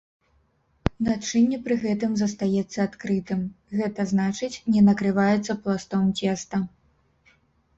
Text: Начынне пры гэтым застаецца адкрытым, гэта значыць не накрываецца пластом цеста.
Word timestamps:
Начынне 1.07 1.57
пры 1.67 1.75
гэтым 1.83 2.11
застаецца 2.21 2.77
адкрытым, 2.87 3.39
гэта 3.83 4.01
значыць 4.13 4.61
не 4.77 4.81
накрываецца 4.89 5.57
пластом 5.67 6.03
цеста. 6.23 6.57